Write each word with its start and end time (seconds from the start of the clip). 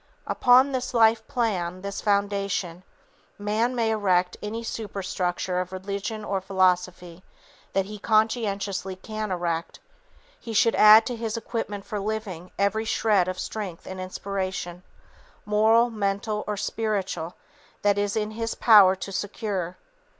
Upon 0.25 0.71
this 0.71 0.95
life 0.95 1.27
plan, 1.27 1.83
this 1.83 2.01
foundation, 2.01 2.81
man 3.37 3.75
may 3.75 3.91
erect 3.91 4.35
any 4.41 4.63
superstructure 4.63 5.59
of 5.61 5.71
religion 5.71 6.25
or 6.25 6.41
philosophy 6.41 7.23
that 7.73 7.85
he 7.85 7.99
conscientiously 7.99 8.95
can 8.95 9.29
erect; 9.31 9.79
he 10.39 10.53
should 10.53 10.73
add 10.73 11.05
to 11.05 11.15
his 11.15 11.37
equipment 11.37 11.85
for 11.85 11.99
living 11.99 12.49
every 12.57 12.83
shred 12.85 13.27
of 13.27 13.37
strength 13.37 13.85
and 13.85 14.01
inspiration, 14.01 14.81
moral, 15.45 15.91
mental 15.91 16.43
or 16.47 16.57
spiritual 16.57 17.35
that 17.83 17.99
is 17.99 18.15
in 18.15 18.31
his 18.31 18.55
power 18.55 18.95
to 18.95 19.11
secure. 19.11 19.77